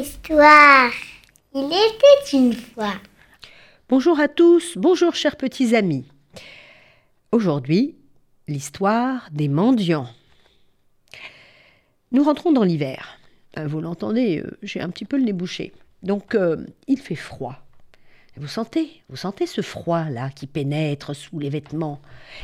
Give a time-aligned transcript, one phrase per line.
[0.00, 0.90] histoire.
[1.54, 2.94] Il était une fois.
[3.88, 6.04] Bonjour à tous, bonjour chers petits amis.
[7.32, 7.94] Aujourd'hui,
[8.46, 10.08] l'histoire des mendiants.
[12.12, 13.18] Nous rentrons dans l'hiver.
[13.58, 15.72] Euh, Vous l'entendez, euh, j'ai un petit peu le nez bouché.
[16.02, 17.56] Donc, euh, il fait froid.
[18.36, 22.02] Vous sentez, vous sentez ce froid-là qui pénètre sous les vêtements,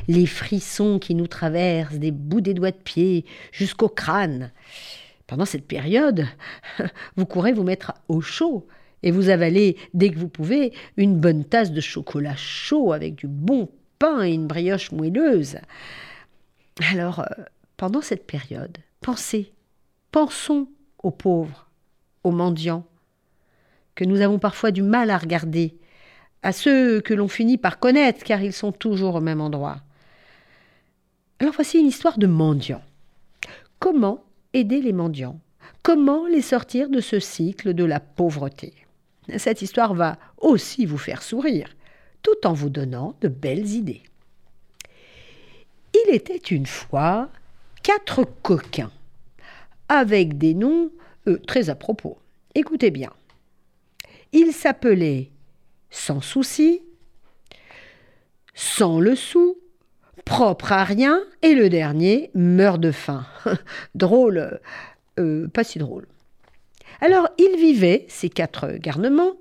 [0.09, 4.53] les frissons qui nous traversent des bouts des doigts de pied jusqu'au crâne.
[5.33, 6.27] Pendant cette période,
[7.17, 8.67] vous courez vous mettre au chaud
[9.03, 13.29] et vous avalez, dès que vous pouvez, une bonne tasse de chocolat chaud avec du
[13.29, 15.57] bon pain et une brioche moelleuse.
[16.91, 17.45] Alors, euh,
[17.79, 19.55] pendant cette période, pensez,
[20.11, 20.69] pensons
[21.03, 21.71] aux pauvres,
[22.25, 22.85] aux mendiants,
[23.95, 25.79] que nous avons parfois du mal à regarder,
[26.43, 29.79] à ceux que l'on finit par connaître, car ils sont toujours au même endroit.
[31.39, 32.83] Alors voici une histoire de mendiants.
[33.79, 35.41] Comment aider les mendiants
[35.83, 38.73] Comment les sortir de ce cycle de la pauvreté?
[39.37, 41.75] Cette histoire va aussi vous faire sourire,
[42.23, 44.03] tout en vous donnant de belles idées.
[45.95, 47.31] Il était une fois
[47.83, 48.93] quatre coquins,
[49.89, 50.91] avec des noms
[51.27, 52.19] euh, très à propos.
[52.55, 53.11] Écoutez bien.
[54.33, 55.31] Ils s'appelaient
[55.91, 56.81] Sans souci,
[58.55, 59.59] Sans le sou,
[60.25, 63.27] Propre à rien, et le dernier meurt de faim.
[63.95, 64.61] drôle,
[65.19, 66.07] euh, pas si drôle.
[67.01, 69.35] Alors ils vivaient, ces quatre garnements,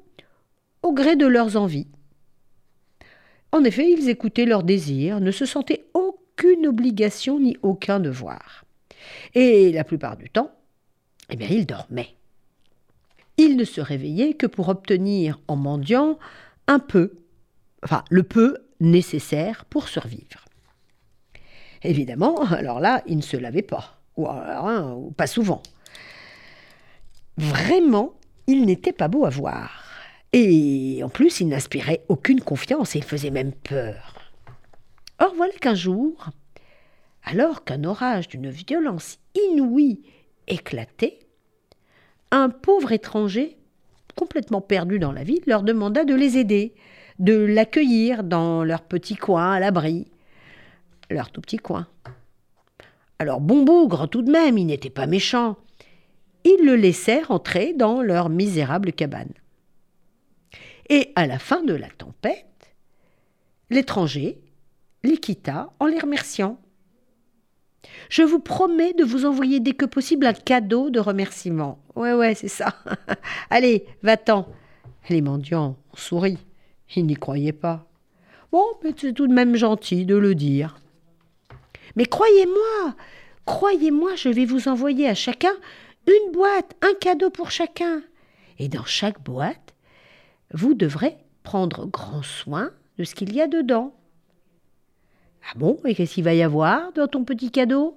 [0.84, 1.88] au gré de leurs envies.
[3.52, 8.66] En effet, ils écoutaient leurs désirs, ne se sentaient aucune obligation ni aucun devoir.
[9.36, 10.52] Et la plupart du temps,
[11.30, 12.16] eh bien, ils dormaient.
[13.38, 16.18] Ils ne se réveillaient que pour obtenir en mendiant
[16.68, 17.14] un peu,
[17.84, 20.46] enfin le peu nécessaire pour survivre.
[21.84, 25.62] Évidemment, alors là, ils ne se lavaient pas, hein, ou pas souvent.
[27.38, 28.14] Vraiment,
[28.48, 29.84] ils n'étaient pas beaux à voir.
[30.34, 34.16] Et en plus, ils n'inspiraient aucune confiance et ils faisaient même peur.
[35.20, 36.30] Or voilà qu'un jour,
[37.24, 40.02] alors qu'un orage d'une violence inouïe
[40.48, 41.20] éclatait,
[42.32, 43.58] un pauvre étranger,
[44.16, 46.74] complètement perdu dans la ville, leur demanda de les aider,
[47.20, 50.08] de l'accueillir dans leur petit coin à l'abri,
[51.12, 51.88] leur tout petit coin.
[53.20, 55.58] Alors bon bougre tout de même, ils n'étaient pas méchants.
[56.44, 59.34] Ils le laissèrent entrer dans leur misérable cabane.
[60.90, 62.76] Et à la fin de la tempête,
[63.70, 64.42] l'étranger
[65.04, 66.60] les quitta en les remerciant.
[68.10, 71.80] Je vous promets de vous envoyer dès que possible un cadeau de remerciement.
[71.96, 72.76] Ouais, ouais, c'est ça.
[73.50, 74.48] Allez, va-t'en.
[75.10, 75.78] Les mendiants
[76.12, 76.38] ont.
[76.96, 77.88] Ils n'y croyaient pas.
[78.52, 80.78] Bon, mais c'est tout de même gentil de le dire.
[81.96, 82.96] Mais croyez-moi,
[83.46, 85.54] croyez-moi, je vais vous envoyer à chacun
[86.08, 88.02] une boîte, un cadeau pour chacun.
[88.60, 89.74] Et dans chaque boîte,
[90.54, 93.94] vous devrez prendre grand soin de ce qu'il y a dedans.
[95.50, 97.96] Ah bon, et qu'est-ce qu'il va y avoir dans ton petit cadeau?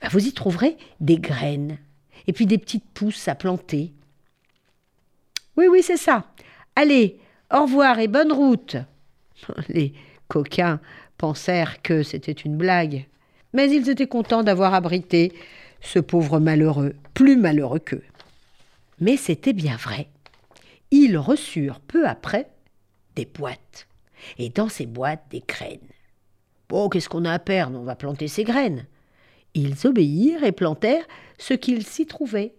[0.00, 1.78] Ben, Vous y trouverez des graines,
[2.26, 3.92] et puis des petites pousses à planter.
[5.56, 6.24] Oui, oui, c'est ça.
[6.76, 7.18] Allez,
[7.52, 8.76] au revoir et bonne route.
[9.68, 9.92] Les
[10.28, 10.80] coquins
[11.16, 13.06] pensèrent que c'était une blague,
[13.52, 15.32] mais ils étaient contents d'avoir abrité
[15.80, 18.04] ce pauvre malheureux, plus malheureux qu'eux.
[19.00, 20.08] Mais c'était bien vrai.
[20.90, 22.48] Ils reçurent peu après
[23.14, 23.86] des boîtes,
[24.38, 25.78] et dans ces boîtes des graines.
[26.68, 27.78] Bon, qu'est-ce qu'on a à perdre?
[27.78, 28.86] On va planter ces graines.
[29.54, 31.06] Ils obéirent et plantèrent
[31.38, 32.54] ce qu'il s'y trouvait.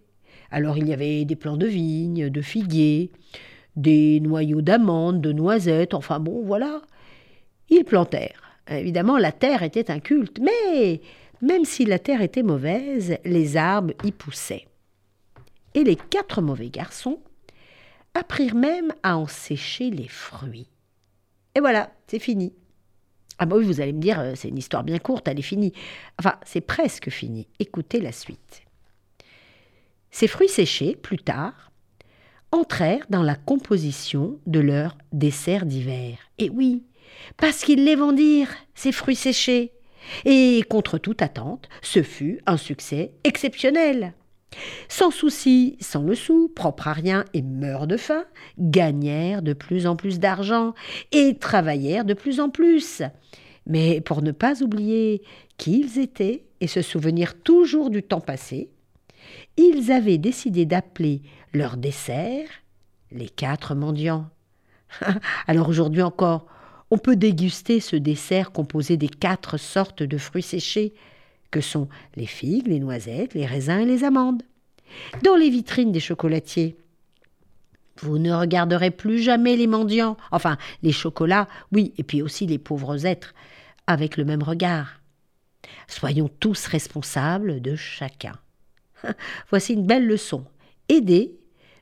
[0.50, 3.12] Alors il y avait des plants de vignes, de figuiers,
[3.76, 6.82] des noyaux d'amandes, de noisettes, enfin bon, voilà.
[7.68, 8.49] Ils plantèrent.
[8.70, 11.00] Évidemment, la terre était inculte, mais
[11.42, 14.66] même si la terre était mauvaise, les arbres y poussaient.
[15.74, 17.20] Et les quatre mauvais garçons
[18.14, 20.68] apprirent même à en sécher les fruits.
[21.54, 22.52] Et voilà, c'est fini.
[23.38, 25.42] Ah bah oui, vous allez me dire, euh, c'est une histoire bien courte, elle est
[25.42, 25.72] finie.
[26.18, 27.48] Enfin, c'est presque fini.
[27.58, 28.62] Écoutez la suite.
[30.10, 31.69] Ces fruits séchés, plus tard,
[32.52, 36.18] entrèrent dans la composition de leur dessert d'hiver.
[36.38, 36.84] Et oui,
[37.36, 39.72] parce qu'ils les vendirent, ces fruits séchés.
[40.24, 44.14] Et contre toute attente, ce fut un succès exceptionnel.
[44.88, 48.24] Sans souci, sans le sou, propre à rien et meurt de faim,
[48.58, 50.74] gagnèrent de plus en plus d'argent
[51.12, 53.02] et travaillèrent de plus en plus.
[53.66, 55.22] Mais pour ne pas oublier
[55.56, 58.70] qui ils étaient et se souvenir toujours du temps passé,
[59.56, 62.48] ils avaient décidé d'appeler leur dessert
[63.12, 64.28] les quatre mendiants.
[65.46, 66.46] Alors aujourd'hui encore,
[66.90, 70.94] on peut déguster ce dessert composé des quatre sortes de fruits séchés,
[71.50, 74.42] que sont les figues, les noisettes, les raisins et les amandes.
[75.22, 76.76] Dans les vitrines des chocolatiers,
[77.98, 82.58] vous ne regarderez plus jamais les mendiants, enfin les chocolats, oui, et puis aussi les
[82.58, 83.34] pauvres êtres,
[83.86, 85.00] avec le même regard.
[85.86, 88.38] Soyons tous responsables de chacun.
[89.50, 90.44] Voici une belle leçon.
[90.88, 91.38] Aider,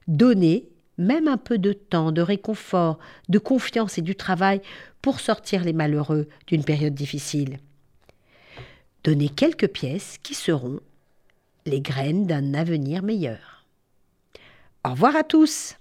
[0.07, 0.69] donner,
[0.99, 2.99] même un peu de temps, de réconfort,
[3.29, 4.61] de confiance et du travail
[5.01, 7.59] pour sortir les malheureux d'une période difficile.
[9.05, 10.81] Donner quelques pièces qui seront
[11.67, 13.65] les graines d'un avenir meilleur.
[14.85, 15.77] Au revoir à tous